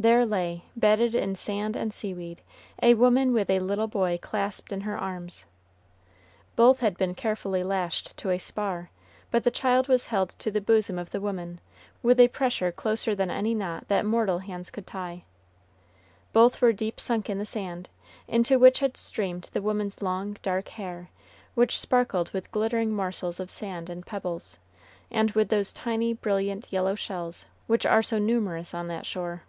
[0.00, 2.42] There lay, bedded in sand and seaweed,
[2.80, 5.44] a woman with a little boy clasped in her arms!
[6.54, 8.90] Both had been carefully lashed to a spar,
[9.32, 11.58] but the child was held to the bosom of the woman,
[12.00, 15.24] with a pressure closer than any knot that mortal hands could tie.
[16.32, 17.88] Both were deep sunk in the sand,
[18.28, 21.10] into which had streamed the woman's long, dark hair,
[21.56, 24.60] which sparkled with glittering morsels of sand and pebbles,
[25.10, 29.42] and with those tiny, brilliant, yellow shells which are so numerous on that shore.